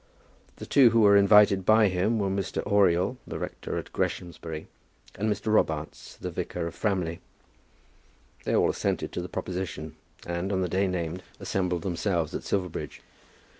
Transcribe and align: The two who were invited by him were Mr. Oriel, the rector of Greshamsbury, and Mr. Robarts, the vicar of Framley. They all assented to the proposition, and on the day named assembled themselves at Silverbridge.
The 0.55 0.65
two 0.65 0.89
who 0.89 1.01
were 1.01 1.15
invited 1.15 1.63
by 1.63 1.87
him 1.87 2.17
were 2.17 2.27
Mr. 2.31 2.65
Oriel, 2.65 3.17
the 3.27 3.37
rector 3.37 3.77
of 3.77 3.93
Greshamsbury, 3.93 4.65
and 5.13 5.31
Mr. 5.31 5.53
Robarts, 5.53 6.15
the 6.17 6.31
vicar 6.31 6.65
of 6.65 6.73
Framley. 6.73 7.19
They 8.45 8.55
all 8.55 8.71
assented 8.71 9.11
to 9.11 9.21
the 9.21 9.29
proposition, 9.29 9.95
and 10.25 10.51
on 10.51 10.61
the 10.61 10.67
day 10.69 10.87
named 10.87 11.21
assembled 11.39 11.83
themselves 11.83 12.33
at 12.33 12.41
Silverbridge. 12.43 13.03